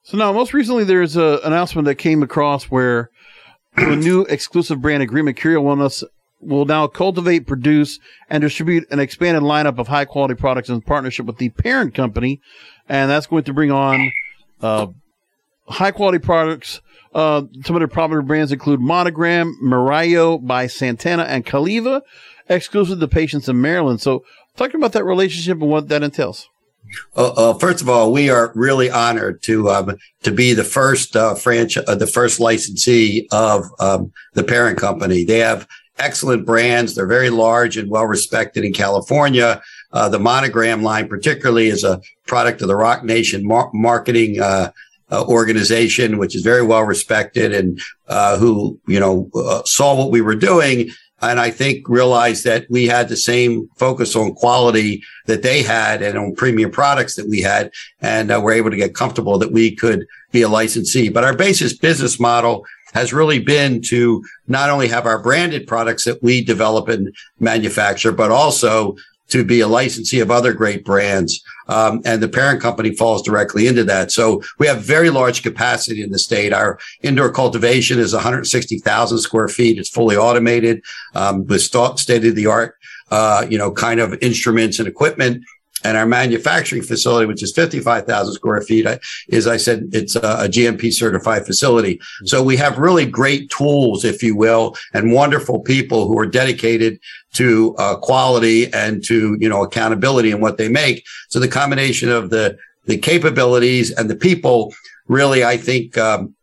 So 0.03 0.17
now, 0.17 0.33
most 0.33 0.53
recently, 0.53 0.83
there's 0.83 1.15
an 1.15 1.39
announcement 1.43 1.85
that 1.85 1.95
came 1.95 2.23
across 2.23 2.65
where 2.65 3.11
a 3.75 3.95
new 3.95 4.21
exclusive 4.23 4.81
brand 4.81 5.03
agreement, 5.03 5.37
Curio 5.37 5.61
Wellness, 5.61 6.03
will 6.41 6.65
now 6.65 6.87
cultivate, 6.87 7.47
produce, 7.47 7.99
and 8.29 8.41
distribute 8.41 8.89
an 8.91 8.99
expanded 8.99 9.43
lineup 9.43 9.77
of 9.77 9.87
high 9.87 10.05
quality 10.05 10.33
products 10.33 10.69
in 10.69 10.81
partnership 10.81 11.25
with 11.25 11.37
the 11.37 11.49
parent 11.49 11.93
company. 11.93 12.41
And 12.89 13.09
that's 13.09 13.27
going 13.27 13.43
to 13.45 13.53
bring 13.53 13.71
on 13.71 14.11
uh, 14.61 14.87
high 15.67 15.91
quality 15.91 16.19
products. 16.19 16.81
Uh, 17.13 17.43
some 17.63 17.75
of 17.75 17.79
their 17.79 17.87
popular 17.87 18.21
brands 18.21 18.51
include 18.51 18.79
Monogram, 18.79 19.57
Mirayo 19.63 20.45
by 20.45 20.67
Santana, 20.67 21.23
and 21.23 21.45
Caliva, 21.45 22.01
exclusive 22.49 22.99
to 22.99 23.07
patients 23.07 23.49
in 23.49 23.61
Maryland. 23.61 24.01
So, 24.01 24.23
talking 24.57 24.77
about 24.79 24.93
that 24.93 25.05
relationship 25.05 25.61
and 25.61 25.69
what 25.69 25.89
that 25.89 26.03
entails. 26.03 26.49
Uh, 27.15 27.31
uh, 27.33 27.53
first 27.55 27.81
of 27.81 27.89
all, 27.89 28.11
we 28.11 28.29
are 28.29 28.51
really 28.55 28.89
honored 28.89 29.41
to 29.43 29.69
um, 29.69 29.97
to 30.23 30.31
be 30.31 30.53
the 30.53 30.63
first 30.63 31.15
uh, 31.15 31.35
franchise, 31.35 31.83
uh, 31.87 31.95
the 31.95 32.07
first 32.07 32.39
licensee 32.39 33.27
of 33.31 33.65
um, 33.79 34.11
the 34.33 34.43
parent 34.43 34.77
company. 34.77 35.23
They 35.23 35.39
have 35.39 35.67
excellent 35.97 36.45
brands. 36.45 36.95
They're 36.95 37.07
very 37.07 37.29
large 37.29 37.77
and 37.77 37.89
well 37.89 38.05
respected 38.05 38.63
in 38.63 38.73
California. 38.73 39.61
Uh, 39.93 40.09
the 40.09 40.19
Monogram 40.19 40.83
line, 40.83 41.07
particularly, 41.07 41.67
is 41.67 41.83
a 41.83 42.01
product 42.27 42.61
of 42.61 42.67
the 42.67 42.75
Roc 42.75 43.03
Nation 43.03 43.45
mar- 43.45 43.71
marketing 43.73 44.39
uh, 44.39 44.71
organization, 45.11 46.17
which 46.17 46.35
is 46.35 46.41
very 46.41 46.63
well 46.63 46.83
respected 46.83 47.53
and 47.53 47.81
who 48.39 48.79
you 48.87 48.99
know 48.99 49.29
saw 49.65 49.95
what 49.95 50.11
we 50.11 50.21
were 50.21 50.35
doing 50.35 50.91
and 51.21 51.39
I 51.39 51.51
think 51.51 51.87
realized 51.87 52.45
that 52.45 52.65
we 52.69 52.87
had 52.87 53.07
the 53.07 53.17
same 53.17 53.69
focus 53.75 54.15
on 54.15 54.33
quality 54.33 55.03
that 55.27 55.43
they 55.43 55.61
had 55.61 56.01
and 56.01 56.17
on 56.17 56.35
premium 56.35 56.71
products 56.71 57.15
that 57.15 57.29
we 57.29 57.41
had. 57.41 57.71
And 58.01 58.31
uh, 58.31 58.41
we're 58.43 58.53
able 58.53 58.71
to 58.71 58.77
get 58.77 58.95
comfortable 58.95 59.37
that 59.37 59.51
we 59.51 59.75
could 59.75 60.07
be 60.31 60.41
a 60.41 60.49
licensee. 60.49 61.09
But 61.09 61.23
our 61.23 61.35
basis 61.35 61.77
business 61.77 62.19
model 62.19 62.65
has 62.93 63.13
really 63.13 63.39
been 63.39 63.81
to 63.81 64.23
not 64.47 64.69
only 64.69 64.87
have 64.87 65.05
our 65.05 65.21
branded 65.21 65.67
products 65.67 66.05
that 66.05 66.21
we 66.21 66.43
develop 66.43 66.89
and 66.89 67.15
manufacture, 67.39 68.11
but 68.11 68.31
also 68.31 68.95
to 69.31 69.43
be 69.43 69.61
a 69.61 69.67
licensee 69.67 70.19
of 70.19 70.31
other 70.31 70.53
great 70.53 70.85
brands. 70.85 71.43
Um, 71.67 72.01
and 72.05 72.21
the 72.21 72.27
parent 72.27 72.61
company 72.61 72.93
falls 72.95 73.21
directly 73.21 73.67
into 73.67 73.83
that. 73.85 74.11
So 74.11 74.41
we 74.59 74.67
have 74.67 74.81
very 74.81 75.09
large 75.09 75.41
capacity 75.41 76.03
in 76.03 76.11
the 76.11 76.19
state. 76.19 76.53
Our 76.53 76.77
indoor 77.01 77.31
cultivation 77.31 77.97
is 77.97 78.13
160,000 78.13 79.17
square 79.19 79.47
feet. 79.47 79.79
It's 79.79 79.89
fully 79.89 80.17
automated 80.17 80.83
um, 81.15 81.45
with 81.47 81.61
state 81.61 82.25
of 82.25 82.35
the 82.35 82.47
art, 82.47 82.75
uh, 83.09 83.45
you 83.49 83.57
know, 83.57 83.71
kind 83.71 83.99
of 83.99 84.17
instruments 84.21 84.79
and 84.79 84.87
equipment. 84.87 85.43
And 85.83 85.97
our 85.97 86.05
manufacturing 86.05 86.81
facility, 86.81 87.25
which 87.25 87.43
is 87.43 87.53
55,000 87.53 88.33
square 88.33 88.61
feet, 88.61 88.87
is, 89.29 89.47
I 89.47 89.57
said, 89.57 89.89
it's 89.91 90.15
a, 90.15 90.51
GMP 90.51 90.91
certified 90.91 91.45
facility. 91.45 91.99
So 92.25 92.43
we 92.43 92.57
have 92.57 92.77
really 92.77 93.05
great 93.05 93.49
tools, 93.49 94.03
if 94.03 94.21
you 94.21 94.35
will, 94.35 94.75
and 94.93 95.13
wonderful 95.13 95.59
people 95.59 96.07
who 96.07 96.19
are 96.19 96.25
dedicated 96.25 96.99
to 97.33 97.73
uh, 97.77 97.95
quality 97.97 98.71
and 98.73 99.03
to, 99.05 99.37
you 99.39 99.47
know, 99.47 99.63
accountability 99.63 100.31
in 100.31 100.41
what 100.41 100.57
they 100.57 100.67
make. 100.67 101.05
So 101.29 101.39
the 101.39 101.47
combination 101.47 102.09
of 102.09 102.31
the, 102.31 102.57
the 102.85 102.97
capabilities 102.97 103.91
and 103.91 104.09
the 104.09 104.15
people 104.15 104.73
really, 105.07 105.43
I 105.43 105.57
think, 105.57 105.97
um, 105.97 106.35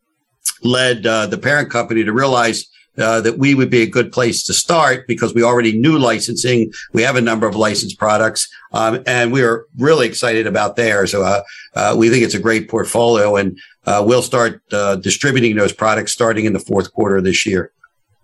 led 0.63 1.07
uh, 1.07 1.27
the 1.27 1.39
parent 1.39 1.71
company 1.71 2.05
to 2.05 2.13
realize 2.13 2.67
uh, 2.99 3.21
that 3.21 3.39
we 3.39 3.55
would 3.55 3.71
be 3.71 3.83
a 3.83 3.87
good 3.87 4.13
place 4.13 4.43
to 4.45 4.53
start 4.53 5.07
because 5.07 5.35
we 5.35 5.43
already 5.43 5.79
knew 5.79 5.99
licensing. 5.99 6.73
We 6.93 7.03
have 7.03 7.17
a 7.17 7.21
number 7.21 7.47
of 7.47 7.57
licensed 7.57 7.99
products, 7.99 8.49
um, 8.73 9.03
and 9.07 9.33
we 9.33 9.43
are 9.43 9.67
really 9.79 10.07
excited 10.07 10.47
about 10.47 10.77
there. 10.77 11.07
So 11.07 11.23
uh, 11.23 11.43
uh, 11.75 11.95
we 11.99 12.11
think 12.11 12.25
it's 12.25 12.35
a 12.35 12.41
great 12.41 12.69
portfolio, 12.69 13.37
and 13.37 13.59
uh, 13.87 14.05
we'll 14.07 14.23
start 14.23 14.63
uh, 14.73 14.97
distributing 14.97 15.57
those 15.57 15.73
products 15.73 16.13
starting 16.13 16.45
in 16.45 16.53
the 16.53 16.61
fourth 16.61 16.93
quarter 16.93 17.17
of 17.17 17.25
this 17.25 17.47
year. 17.47 17.73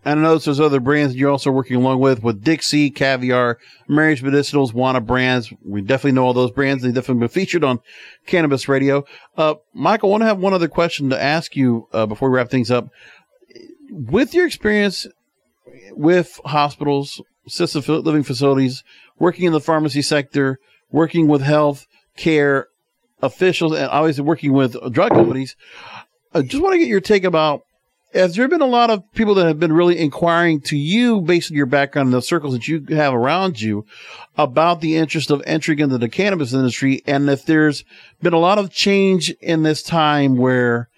And 0.06 0.20
I 0.20 0.22
know 0.22 0.36
there's 0.36 0.60
other 0.60 0.80
brands 0.80 1.16
you're 1.16 1.30
also 1.30 1.50
working 1.50 1.76
along 1.76 2.00
with, 2.00 2.22
with 2.22 2.44
Dixie, 2.44 2.90
Caviar, 2.90 3.58
Marriage 3.88 4.22
Medicinals, 4.22 4.74
Wana 4.74 5.04
brands. 5.04 5.50
We 5.64 5.80
definitely 5.80 6.12
know 6.12 6.26
all 6.26 6.34
those 6.34 6.50
brands. 6.50 6.82
They've 6.82 6.92
definitely 6.92 7.20
been 7.20 7.28
featured 7.28 7.64
on 7.64 7.80
Cannabis 8.26 8.68
Radio. 8.68 9.04
Uh, 9.36 9.54
Michael, 9.72 10.10
I 10.10 10.12
want 10.12 10.20
to 10.20 10.26
have 10.26 10.38
one 10.38 10.52
other 10.52 10.68
question 10.68 11.08
to 11.08 11.22
ask 11.22 11.56
you 11.56 11.88
uh, 11.94 12.04
before 12.04 12.28
we 12.28 12.36
wrap 12.36 12.50
things 12.50 12.70
up 12.70 12.90
with 13.94 14.34
your 14.34 14.46
experience 14.46 15.06
with 15.92 16.40
hospitals, 16.44 17.22
assisted 17.46 17.88
living 17.88 18.24
facilities, 18.24 18.82
working 19.18 19.44
in 19.44 19.52
the 19.52 19.60
pharmacy 19.60 20.02
sector, 20.02 20.58
working 20.90 21.28
with 21.28 21.42
health 21.42 21.86
care 22.16 22.66
officials, 23.22 23.72
and 23.72 23.88
obviously 23.88 24.24
working 24.24 24.52
with 24.52 24.76
drug 24.92 25.12
companies, 25.12 25.54
I 26.32 26.42
just 26.42 26.62
want 26.62 26.74
to 26.74 26.78
get 26.78 26.88
your 26.88 27.00
take 27.00 27.24
about 27.24 27.62
has 28.12 28.36
there 28.36 28.46
been 28.46 28.60
a 28.60 28.66
lot 28.66 28.90
of 28.90 29.02
people 29.12 29.34
that 29.34 29.46
have 29.46 29.58
been 29.58 29.72
really 29.72 29.98
inquiring 29.98 30.60
to 30.60 30.76
you 30.76 31.20
based 31.20 31.50
on 31.50 31.56
your 31.56 31.66
background 31.66 32.06
and 32.06 32.14
the 32.14 32.22
circles 32.22 32.52
that 32.54 32.68
you 32.68 32.84
have 32.90 33.12
around 33.12 33.60
you 33.60 33.84
about 34.36 34.80
the 34.80 34.96
interest 34.96 35.32
of 35.32 35.42
entering 35.46 35.80
into 35.80 35.98
the 35.98 36.08
cannabis 36.08 36.52
industry? 36.52 37.02
And 37.06 37.28
if 37.28 37.44
there's 37.44 37.84
been 38.22 38.32
a 38.32 38.38
lot 38.38 38.58
of 38.58 38.70
change 38.70 39.30
in 39.40 39.64
this 39.64 39.82
time 39.82 40.36
where 40.36 40.88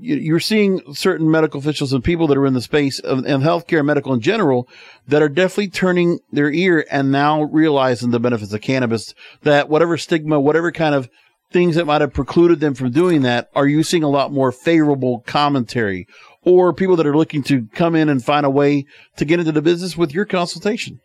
you're 0.00 0.40
seeing 0.40 0.80
certain 0.94 1.30
medical 1.30 1.60
officials 1.60 1.92
and 1.92 2.02
people 2.02 2.26
that 2.28 2.38
are 2.38 2.46
in 2.46 2.54
the 2.54 2.60
space 2.60 2.98
of 3.00 3.18
and 3.18 3.42
healthcare, 3.42 3.84
medical 3.84 4.14
in 4.14 4.20
general, 4.20 4.68
that 5.06 5.22
are 5.22 5.28
definitely 5.28 5.68
turning 5.68 6.18
their 6.30 6.50
ear 6.50 6.86
and 6.90 7.10
now 7.10 7.42
realizing 7.42 8.10
the 8.10 8.20
benefits 8.20 8.52
of 8.52 8.60
cannabis. 8.60 9.14
That 9.42 9.68
whatever 9.68 9.96
stigma, 9.96 10.40
whatever 10.40 10.72
kind 10.72 10.94
of 10.94 11.08
things 11.50 11.76
that 11.76 11.86
might 11.86 12.00
have 12.00 12.12
precluded 12.12 12.60
them 12.60 12.74
from 12.74 12.90
doing 12.90 13.22
that, 13.22 13.48
are 13.54 13.66
you 13.66 13.82
seeing 13.82 14.02
a 14.02 14.08
lot 14.08 14.32
more 14.32 14.52
favorable 14.52 15.20
commentary 15.26 16.06
or 16.42 16.72
people 16.72 16.96
that 16.96 17.06
are 17.06 17.16
looking 17.16 17.42
to 17.44 17.66
come 17.74 17.94
in 17.94 18.08
and 18.08 18.24
find 18.24 18.46
a 18.46 18.50
way 18.50 18.84
to 19.16 19.24
get 19.24 19.40
into 19.40 19.52
the 19.52 19.62
business 19.62 19.96
with 19.96 20.14
your 20.14 20.24
consultation? 20.24 21.00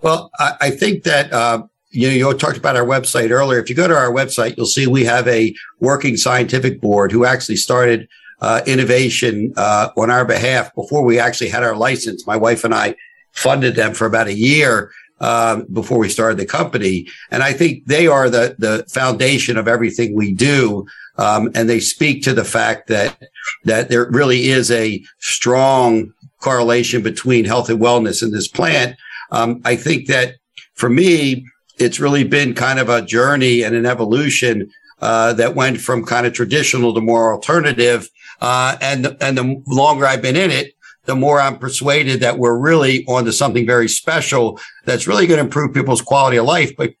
Well, 0.00 0.30
I, 0.38 0.54
I 0.60 0.70
think 0.70 1.04
that 1.04 1.32
uh, 1.32 1.64
you 1.90 2.08
know, 2.08 2.14
you 2.14 2.38
talked 2.38 2.58
about 2.58 2.76
our 2.76 2.84
website 2.84 3.30
earlier. 3.30 3.58
If 3.58 3.70
you 3.70 3.76
go 3.76 3.88
to 3.88 3.96
our 3.96 4.12
website, 4.12 4.56
you'll 4.56 4.66
see 4.66 4.86
we 4.86 5.04
have 5.04 5.26
a 5.28 5.54
working 5.80 6.16
scientific 6.16 6.80
board 6.80 7.12
who 7.12 7.24
actually 7.24 7.56
started 7.56 8.08
uh, 8.40 8.60
innovation 8.66 9.52
uh, 9.56 9.88
on 9.96 10.10
our 10.10 10.24
behalf 10.24 10.74
before 10.74 11.02
we 11.02 11.18
actually 11.18 11.48
had 11.48 11.64
our 11.64 11.74
license. 11.74 12.26
My 12.26 12.36
wife 12.36 12.64
and 12.64 12.74
I 12.74 12.94
funded 13.32 13.74
them 13.74 13.94
for 13.94 14.06
about 14.06 14.28
a 14.28 14.34
year 14.34 14.90
um, 15.20 15.66
before 15.72 15.98
we 15.98 16.08
started 16.08 16.38
the 16.38 16.46
company, 16.46 17.08
and 17.30 17.42
I 17.42 17.52
think 17.52 17.86
they 17.86 18.06
are 18.06 18.30
the 18.30 18.54
the 18.58 18.84
foundation 18.88 19.56
of 19.56 19.66
everything 19.66 20.14
we 20.14 20.32
do. 20.32 20.86
Um, 21.16 21.50
and 21.56 21.68
they 21.68 21.80
speak 21.80 22.22
to 22.22 22.32
the 22.32 22.44
fact 22.44 22.86
that 22.88 23.20
that 23.64 23.88
there 23.88 24.08
really 24.10 24.48
is 24.48 24.70
a 24.70 25.02
strong 25.18 26.12
correlation 26.40 27.02
between 27.02 27.44
health 27.44 27.68
and 27.68 27.80
wellness 27.80 28.22
in 28.22 28.30
this 28.30 28.46
plant. 28.46 28.96
Um, 29.32 29.60
I 29.64 29.74
think 29.74 30.06
that 30.06 30.36
for 30.74 30.88
me, 30.88 31.44
it's 31.78 32.00
really 32.00 32.24
been 32.24 32.54
kind 32.54 32.78
of 32.78 32.88
a 32.88 33.02
journey 33.02 33.62
and 33.62 33.74
an 33.74 33.86
evolution 33.86 34.70
uh, 35.00 35.32
that 35.34 35.54
went 35.54 35.80
from 35.80 36.04
kind 36.04 36.26
of 36.26 36.32
traditional 36.32 36.94
to 36.94 37.00
more 37.00 37.32
alternative. 37.32 38.08
Uh, 38.40 38.76
and, 38.80 39.16
and 39.20 39.38
the 39.38 39.62
longer 39.66 40.06
I've 40.06 40.22
been 40.22 40.36
in 40.36 40.50
it, 40.50 40.74
the 41.04 41.16
more 41.16 41.40
I'm 41.40 41.58
persuaded 41.58 42.20
that 42.20 42.38
we're 42.38 42.58
really 42.58 43.04
onto 43.06 43.32
something 43.32 43.66
very 43.66 43.88
special 43.88 44.60
that's 44.84 45.06
really 45.06 45.26
going 45.26 45.38
to 45.38 45.44
improve 45.44 45.72
people's 45.72 46.02
quality 46.02 46.36
of 46.36 46.44
life, 46.44 46.76
but 46.76 46.92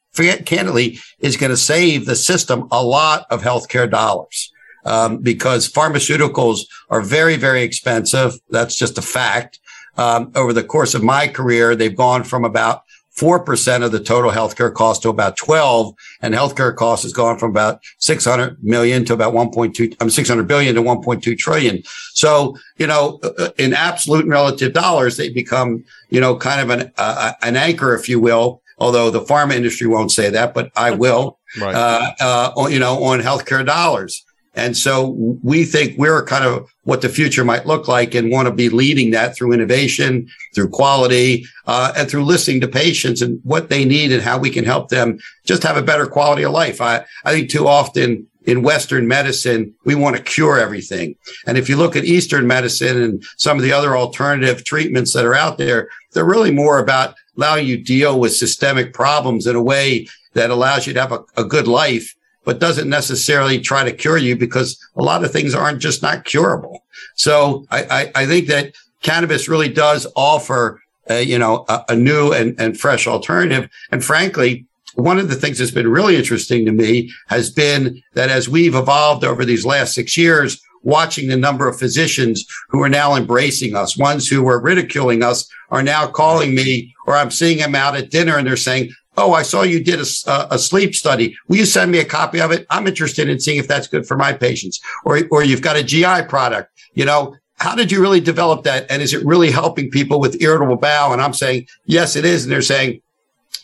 candidly 0.46 0.98
is 1.20 1.36
going 1.36 1.50
to 1.50 1.56
save 1.56 2.06
the 2.06 2.16
system 2.16 2.66
a 2.70 2.82
lot 2.82 3.26
of 3.30 3.42
healthcare 3.42 3.90
dollars. 3.90 4.52
Um, 4.84 5.18
because 5.18 5.70
pharmaceuticals 5.70 6.60
are 6.88 7.02
very, 7.02 7.36
very 7.36 7.62
expensive. 7.62 8.32
That's 8.48 8.74
just 8.76 8.96
a 8.96 9.02
fact. 9.02 9.58
Um, 9.98 10.32
over 10.34 10.54
the 10.54 10.64
course 10.64 10.94
of 10.94 11.02
my 11.02 11.28
career, 11.28 11.76
they've 11.76 11.94
gone 11.94 12.24
from 12.24 12.44
about 12.44 12.84
4% 13.18 13.84
of 13.84 13.90
the 13.90 14.00
total 14.00 14.30
healthcare 14.30 14.72
cost 14.72 15.02
to 15.02 15.08
about 15.08 15.36
12 15.36 15.94
and 16.22 16.34
healthcare 16.34 16.74
costs 16.74 17.02
has 17.02 17.12
gone 17.12 17.36
from 17.38 17.50
about 17.50 17.80
600 17.98 18.62
million 18.62 19.04
to 19.06 19.12
about 19.12 19.34
1.2 19.34 19.96
I'm 20.00 20.10
600 20.10 20.46
billion 20.46 20.74
to 20.76 20.82
1.2 20.82 21.36
trillion 21.36 21.82
so 22.14 22.56
you 22.76 22.86
know 22.86 23.18
uh, 23.24 23.30
uh, 23.38 23.50
in 23.58 23.74
absolute 23.74 24.22
and 24.22 24.30
relative 24.30 24.72
dollars 24.72 25.16
they 25.16 25.30
become 25.30 25.84
you 26.10 26.20
know 26.20 26.36
kind 26.36 26.60
of 26.60 26.70
an 26.70 26.92
uh, 26.96 27.32
an 27.42 27.56
anchor 27.56 27.94
if 27.94 28.08
you 28.08 28.20
will 28.20 28.62
although 28.78 29.10
the 29.10 29.20
pharma 29.20 29.54
industry 29.54 29.88
won't 29.88 30.12
say 30.12 30.30
that 30.30 30.54
but 30.54 30.70
I 30.76 30.90
will 31.02 31.38
right. 31.60 31.74
uh, 31.74 32.52
uh, 32.56 32.68
you 32.68 32.78
know 32.78 33.02
on 33.02 33.20
healthcare 33.20 33.66
dollars 33.66 34.24
and 34.58 34.76
so 34.76 35.10
we 35.42 35.64
think 35.64 35.96
we're 35.96 36.24
kind 36.24 36.44
of 36.44 36.68
what 36.82 37.00
the 37.00 37.08
future 37.08 37.44
might 37.44 37.66
look 37.66 37.86
like 37.86 38.14
and 38.14 38.30
want 38.30 38.48
to 38.48 38.54
be 38.54 38.68
leading 38.68 39.12
that 39.12 39.36
through 39.36 39.52
innovation, 39.52 40.28
through 40.54 40.68
quality, 40.68 41.46
uh, 41.66 41.92
and 41.96 42.10
through 42.10 42.24
listening 42.24 42.60
to 42.60 42.68
patients 42.68 43.22
and 43.22 43.40
what 43.44 43.68
they 43.68 43.84
need 43.84 44.10
and 44.10 44.22
how 44.22 44.38
we 44.38 44.50
can 44.50 44.64
help 44.64 44.88
them 44.88 45.18
just 45.44 45.62
have 45.62 45.76
a 45.76 45.82
better 45.82 46.06
quality 46.06 46.42
of 46.42 46.52
life. 46.52 46.80
I, 46.80 47.04
I 47.24 47.32
think 47.32 47.50
too 47.50 47.68
often 47.68 48.26
in 48.44 48.62
Western 48.62 49.06
medicine, 49.06 49.74
we 49.84 49.94
want 49.94 50.16
to 50.16 50.22
cure 50.22 50.58
everything. 50.58 51.14
And 51.46 51.56
if 51.56 51.68
you 51.68 51.76
look 51.76 51.94
at 51.94 52.04
Eastern 52.04 52.46
medicine 52.46 53.00
and 53.00 53.22
some 53.36 53.58
of 53.58 53.62
the 53.62 53.72
other 53.72 53.96
alternative 53.96 54.64
treatments 54.64 55.12
that 55.12 55.26
are 55.26 55.34
out 55.34 55.58
there, 55.58 55.88
they're 56.12 56.24
really 56.24 56.50
more 56.50 56.78
about 56.78 57.14
allowing 57.36 57.66
you 57.66 57.76
deal 57.76 58.18
with 58.18 58.34
systemic 58.34 58.92
problems 58.92 59.46
in 59.46 59.54
a 59.54 59.62
way 59.62 60.08
that 60.32 60.50
allows 60.50 60.86
you 60.86 60.94
to 60.94 61.00
have 61.00 61.12
a, 61.12 61.22
a 61.36 61.44
good 61.44 61.68
life 61.68 62.14
but 62.48 62.60
doesn't 62.60 62.88
necessarily 62.88 63.60
try 63.60 63.84
to 63.84 63.92
cure 63.92 64.16
you 64.16 64.34
because 64.34 64.82
a 64.96 65.02
lot 65.02 65.22
of 65.22 65.30
things 65.30 65.54
aren't 65.54 65.82
just 65.82 66.00
not 66.00 66.24
curable. 66.24 66.82
So 67.14 67.66
I, 67.70 67.82
I, 68.14 68.22
I 68.22 68.26
think 68.26 68.46
that 68.46 68.74
cannabis 69.02 69.50
really 69.50 69.68
does 69.68 70.06
offer, 70.16 70.80
you 71.10 71.38
know, 71.38 71.66
a, 71.68 71.84
a 71.90 71.94
new 71.94 72.32
and, 72.32 72.58
and 72.58 72.80
fresh 72.80 73.06
alternative. 73.06 73.68
And 73.92 74.02
frankly, 74.02 74.64
one 74.94 75.18
of 75.18 75.28
the 75.28 75.34
things 75.34 75.58
that's 75.58 75.72
been 75.72 75.88
really 75.88 76.16
interesting 76.16 76.64
to 76.64 76.72
me 76.72 77.12
has 77.26 77.50
been 77.50 78.02
that 78.14 78.30
as 78.30 78.48
we've 78.48 78.74
evolved 78.74 79.24
over 79.24 79.44
these 79.44 79.66
last 79.66 79.94
six 79.94 80.16
years, 80.16 80.58
watching 80.82 81.28
the 81.28 81.36
number 81.36 81.68
of 81.68 81.78
physicians 81.78 82.46
who 82.70 82.82
are 82.82 82.88
now 82.88 83.14
embracing 83.14 83.76
us. 83.76 83.98
Ones 83.98 84.26
who 84.26 84.42
were 84.42 84.58
ridiculing 84.58 85.22
us 85.22 85.46
are 85.70 85.82
now 85.82 86.06
calling 86.06 86.54
me 86.54 86.94
or 87.06 87.14
I'm 87.14 87.30
seeing 87.30 87.58
them 87.58 87.74
out 87.74 87.94
at 87.94 88.10
dinner 88.10 88.38
and 88.38 88.46
they're 88.46 88.56
saying, 88.56 88.90
Oh, 89.18 89.32
I 89.32 89.42
saw 89.42 89.62
you 89.62 89.82
did 89.82 89.98
a, 89.98 90.54
a, 90.54 90.58
sleep 90.60 90.94
study. 90.94 91.36
Will 91.48 91.56
you 91.56 91.66
send 91.66 91.90
me 91.90 91.98
a 91.98 92.04
copy 92.04 92.40
of 92.40 92.52
it? 92.52 92.64
I'm 92.70 92.86
interested 92.86 93.28
in 93.28 93.40
seeing 93.40 93.58
if 93.58 93.66
that's 93.66 93.88
good 93.88 94.06
for 94.06 94.16
my 94.16 94.32
patients. 94.32 94.80
Or, 95.04 95.20
or 95.32 95.42
you've 95.42 95.60
got 95.60 95.74
a 95.74 95.82
GI 95.82 96.22
product. 96.28 96.70
You 96.94 97.04
know, 97.04 97.34
how 97.56 97.74
did 97.74 97.90
you 97.90 98.00
really 98.00 98.20
develop 98.20 98.62
that? 98.62 98.86
And 98.88 99.02
is 99.02 99.12
it 99.12 99.26
really 99.26 99.50
helping 99.50 99.90
people 99.90 100.20
with 100.20 100.40
irritable 100.40 100.76
bowel? 100.76 101.12
And 101.12 101.20
I'm 101.20 101.34
saying, 101.34 101.66
yes, 101.84 102.14
it 102.14 102.24
is. 102.24 102.44
And 102.44 102.52
they're 102.52 102.62
saying, 102.62 103.00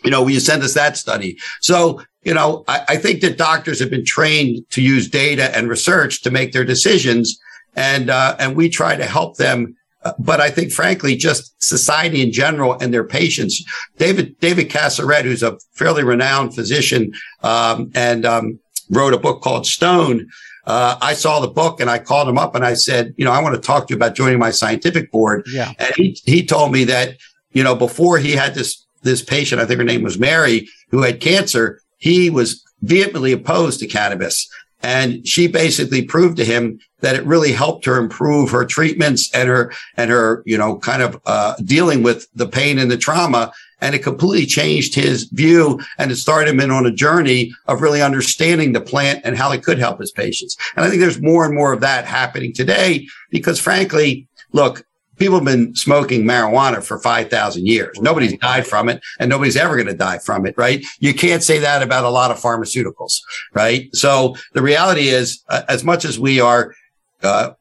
you 0.03 0.11
know, 0.11 0.23
will 0.23 0.31
you 0.31 0.41
send 0.41 0.65
us 0.65 0.75
that 0.75 0.97
study? 0.97 1.39
So, 1.61 2.03
you 2.25 2.35
know, 2.35 2.65
I, 2.67 2.85
I 2.89 2.97
think 2.97 3.21
that 3.21 3.39
doctors 3.39 3.79
have 3.79 3.91
been 3.91 4.05
trained 4.05 4.69
to 4.71 4.83
use 4.83 5.09
data 5.09 5.57
and 5.57 5.69
research 5.69 6.23
to 6.23 6.33
make 6.33 6.51
their 6.51 6.65
decisions. 6.65 7.39
And, 7.77 8.11
uh, 8.11 8.35
and 8.41 8.57
we 8.57 8.69
try 8.69 8.97
to 8.97 9.07
help 9.07 9.37
them 9.37 9.77
but 10.19 10.41
I 10.41 10.51
think, 10.51 10.73
frankly, 10.73 11.17
just 11.17 11.55
society 11.63 12.23
in 12.23 12.33
general 12.33 12.75
and 12.81 12.93
their 12.93 13.05
patients. 13.05 13.65
David 13.99 14.39
David 14.41 14.71
Casarett, 14.71 15.23
who's 15.23 15.43
a 15.43 15.59
fairly 15.73 16.05
renowned 16.05 16.55
physician, 16.55 17.13
um, 17.43 17.91
and 17.95 18.27
um, 18.27 18.59
wrote 18.91 19.15
a 19.15 19.19
book 19.19 19.43
called 19.43 19.67
Stone. 19.67 20.29
Uh, 20.67 20.97
I 21.01 21.13
saw 21.13 21.41
the 21.41 21.49
book 21.49 21.81
and 21.81 21.91
I 21.91 21.99
called 21.99 22.29
him 22.29 22.39
up 22.39 22.55
and 22.55 22.65
I 22.65 22.75
said, 22.75 23.15
you 23.19 23.25
know, 23.25 23.33
I 23.33 23.43
want 23.43 23.55
to 23.55 23.61
talk 23.61 23.87
to 23.87 23.93
you 23.93 23.97
about 23.97 24.15
joining 24.15 24.39
my 24.39 24.51
scientific 24.51 25.13
board. 25.13 25.45
Yeah. 25.53 25.73
And 25.79 25.95
he 25.95 26.19
he 26.25 26.45
told 26.45 26.73
me 26.73 26.85
that 26.85 27.17
you 27.53 27.63
know 27.63 27.75
before 27.75 28.19
he 28.19 28.33
had 28.33 28.55
this 28.55 28.87
this 29.03 29.23
patient, 29.23 29.61
I 29.61 29.67
think 29.67 29.79
her 29.79 29.85
name 29.85 30.03
was 30.03 30.19
Mary, 30.19 30.69
who 30.91 31.03
had 31.03 31.21
cancer. 31.21 31.81
He 31.99 32.31
was 32.31 32.63
vehemently 32.83 33.33
opposed 33.33 33.81
to 33.81 33.87
cannabis. 33.87 34.49
And 34.85 35.27
she 35.27 35.47
basically 35.47 36.03
proved 36.03 36.37
to 36.37 36.45
him 36.45 36.79
that 37.01 37.17
it 37.17 37.25
really 37.25 37.53
helped 37.53 37.87
her 37.87 37.97
improve 37.97 38.51
her 38.51 38.67
treatments 38.67 39.35
and 39.35 39.49
her, 39.49 39.73
and 39.97 40.11
her, 40.11 40.43
you 40.45 40.59
know, 40.59 40.77
kind 40.77 41.01
of, 41.01 41.19
uh, 41.25 41.55
dealing 41.65 42.03
with 42.03 42.27
the 42.35 42.47
pain 42.47 42.79
and 42.79 42.91
the 42.91 42.99
trauma. 42.99 43.51
And 43.81 43.95
it 43.95 44.01
completely 44.01 44.45
changed 44.45 44.95
his 44.95 45.25
view 45.25 45.81
and 45.97 46.13
it 46.13 46.17
started 46.17 46.51
him 46.51 46.61
in 46.61 46.71
on 46.71 46.85
a 46.85 46.91
journey 46.91 47.51
of 47.67 47.81
really 47.81 48.03
understanding 48.03 48.73
the 48.73 48.81
plant 48.83 49.23
and 49.25 49.39
how 49.39 49.53
it 49.53 49.65
could 49.65 49.79
help 49.79 50.01
his 50.01 50.13
patients. 50.13 50.55
And 50.77 50.85
I 50.85 50.91
think 50.91 51.01
there's 51.01 51.21
more 51.21 51.47
and 51.47 51.55
more 51.55 51.73
of 51.73 51.81
that 51.81 52.05
happening 52.05 52.53
today 52.53 53.07
because 53.31 53.59
frankly, 53.59 54.29
look, 54.53 54.85
people 55.17 55.37
have 55.37 55.45
been 55.45 55.75
smoking 55.75 56.25
marijuana 56.25 56.83
for 56.83 56.99
5,000 56.99 57.67
years. 57.67 58.01
Nobody's 58.01 58.37
died 58.39 58.67
from 58.67 58.89
it 58.89 59.03
and 59.19 59.29
nobody's 59.29 59.57
ever 59.57 59.75
going 59.77 59.87
to 59.89 59.95
die 59.95 60.19
from 60.19 60.47
it, 60.47 60.55
right? 60.57 60.85
You 60.99 61.15
can't 61.15 61.43
say 61.43 61.59
that 61.59 61.83
about 61.83 62.05
a 62.05 62.11
lot 62.11 62.31
of 62.31 62.39
pharmaceuticals, 62.41 63.21
right? 63.53 63.95
So 63.95 64.37
the 64.53 64.63
reality 64.63 65.09
is, 65.09 65.43
uh, 65.49 65.63
as 65.69 65.85
much 65.85 66.05
as 66.05 66.19
we 66.19 66.41
are, 66.41 66.75
uh, 67.23 67.53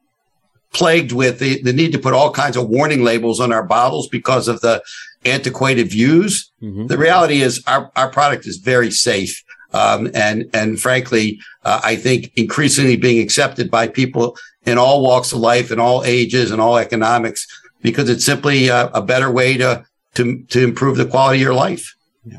plagued 0.72 1.12
with 1.12 1.38
the, 1.38 1.62
the 1.62 1.72
need 1.72 1.92
to 1.92 1.98
put 1.98 2.12
all 2.12 2.32
kinds 2.32 2.56
of 2.56 2.68
warning 2.68 3.04
labels 3.04 3.40
on 3.40 3.52
our 3.52 3.62
bottles 3.62 4.08
because 4.08 4.48
of 4.48 4.60
the 4.60 4.82
antiquated 5.24 5.88
views. 5.88 6.50
Mm-hmm. 6.60 6.88
The 6.88 6.98
reality 6.98 7.40
is 7.40 7.62
our, 7.66 7.90
our 7.96 8.10
product 8.10 8.46
is 8.46 8.58
very 8.58 8.90
safe. 8.90 9.42
Um, 9.72 10.10
and, 10.14 10.48
and 10.52 10.78
frankly, 10.78 11.40
uh, 11.64 11.80
I 11.82 11.96
think 11.96 12.32
increasingly 12.36 12.96
being 12.96 13.22
accepted 13.22 13.70
by 13.70 13.88
people 13.88 14.36
in 14.66 14.78
all 14.78 15.02
walks 15.02 15.32
of 15.32 15.38
life, 15.38 15.70
in 15.70 15.78
all 15.78 16.04
ages, 16.04 16.50
and 16.50 16.60
all 16.60 16.76
economics, 16.76 17.46
because 17.82 18.08
it's 18.08 18.24
simply 18.24 18.68
a, 18.68 18.86
a 18.88 19.02
better 19.02 19.30
way 19.30 19.56
to 19.56 19.84
to 20.14 20.42
to 20.44 20.62
improve 20.62 20.96
the 20.96 21.06
quality 21.06 21.38
of 21.38 21.42
your 21.42 21.54
life. 21.54 21.94
Yeah. 22.24 22.38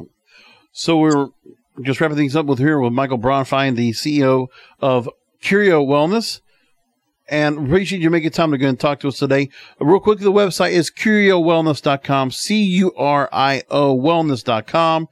So 0.71 0.97
we're 0.97 1.29
just 1.81 2.01
wrapping 2.01 2.17
things 2.17 2.35
up 2.35 2.45
with 2.45 2.59
here 2.59 2.79
with 2.79 2.93
Michael 2.93 3.19
Bronfein, 3.19 3.75
the 3.75 3.91
CEO 3.91 4.47
of 4.79 5.09
Curio 5.41 5.85
Wellness. 5.85 6.41
And 7.27 7.67
appreciate 7.67 8.01
you 8.01 8.11
making 8.11 8.31
time 8.31 8.51
to 8.51 8.57
go 8.57 8.67
and 8.67 8.79
talk 8.79 8.99
to 8.99 9.07
us 9.07 9.17
today. 9.17 9.49
Real 9.79 9.99
quick, 9.99 10.19
the 10.19 10.31
website 10.31 10.73
is 10.73 10.91
curiowellness.com, 10.91 12.29
C 12.29 12.63
U 12.63 12.93
R 12.95 13.27
I 13.31 13.63
O 13.71 13.97
wellness.com. 13.97 15.07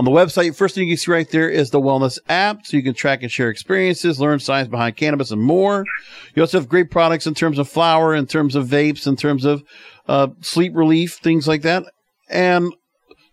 On 0.00 0.04
the 0.06 0.10
website, 0.10 0.56
first 0.56 0.74
thing 0.74 0.88
you 0.88 0.94
can 0.94 0.96
see 0.96 1.12
right 1.12 1.28
there 1.28 1.50
is 1.50 1.68
the 1.68 1.78
wellness 1.78 2.18
app, 2.30 2.64
so 2.64 2.74
you 2.74 2.82
can 2.82 2.94
track 2.94 3.22
and 3.22 3.30
share 3.30 3.50
experiences, 3.50 4.18
learn 4.18 4.38
science 4.40 4.66
behind 4.66 4.96
cannabis, 4.96 5.30
and 5.30 5.42
more. 5.42 5.84
You 6.34 6.42
also 6.42 6.58
have 6.58 6.70
great 6.70 6.90
products 6.90 7.26
in 7.26 7.34
terms 7.34 7.58
of 7.58 7.68
flower, 7.68 8.14
in 8.14 8.26
terms 8.26 8.56
of 8.56 8.66
vapes, 8.66 9.06
in 9.06 9.14
terms 9.14 9.44
of 9.44 9.62
uh, 10.08 10.28
sleep 10.40 10.74
relief, 10.74 11.18
things 11.22 11.46
like 11.46 11.60
that, 11.62 11.84
and 12.30 12.74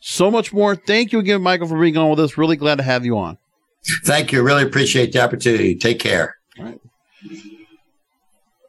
so 0.01 0.29
much 0.29 0.51
more. 0.51 0.75
Thank 0.75 1.13
you 1.13 1.19
again, 1.19 1.41
Michael, 1.41 1.69
for 1.69 1.79
being 1.79 1.95
on 1.95 2.09
with 2.09 2.19
us. 2.19 2.37
Really 2.37 2.57
glad 2.57 2.79
to 2.79 2.83
have 2.83 3.05
you 3.05 3.17
on. 3.17 3.37
Thank 4.03 4.33
you. 4.33 4.43
Really 4.43 4.63
appreciate 4.63 5.13
the 5.13 5.23
opportunity. 5.23 5.73
Take 5.73 5.99
care. 5.99 6.35
All 6.59 6.65
right. 6.65 6.81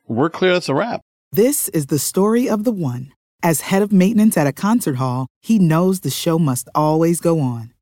We're 0.07 0.31
clear. 0.31 0.53
That's 0.53 0.69
a 0.69 0.75
wrap. 0.77 1.01
This 1.33 1.69
is 1.71 1.87
the 1.87 1.99
story 1.99 2.49
of 2.49 2.63
the 2.63 2.71
one. 2.71 3.11
As 3.43 3.63
head 3.63 3.83
of 3.83 3.91
maintenance 3.91 4.37
at 4.37 4.47
a 4.47 4.53
concert 4.53 4.99
hall, 4.99 5.27
he 5.41 5.59
knows 5.59 6.01
the 6.01 6.11
show 6.11 6.39
must 6.39 6.69
always 6.77 7.21
go 7.21 7.41
on. 7.41 7.73